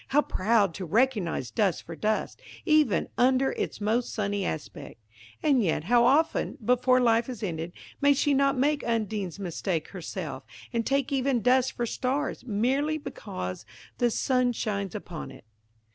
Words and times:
how 0.07 0.21
proud 0.23 0.73
to 0.73 0.83
recognise 0.83 1.51
dust 1.51 1.83
for 1.83 1.95
dust, 1.95 2.41
even 2.65 3.07
under 3.19 3.51
its 3.51 3.79
most 3.79 4.11
sunny 4.11 4.43
aspect! 4.43 4.99
And 5.43 5.63
yet 5.63 5.83
how 5.83 6.05
often, 6.05 6.57
before 6.65 6.99
life 6.99 7.29
is 7.29 7.43
ended, 7.43 7.71
may 8.01 8.13
she 8.15 8.33
not 8.33 8.57
make 8.57 8.83
Undine's 8.83 9.37
mistake 9.37 9.89
herself, 9.89 10.41
and 10.73 10.87
take 10.87 11.11
even 11.11 11.43
dust 11.43 11.73
for 11.73 11.85
stars, 11.85 12.43
merely 12.47 12.97
because 12.97 13.63
the 13.99 14.09
sun 14.09 14.53
shines 14.53 14.95
upon 14.95 15.29
it!" 15.29 15.45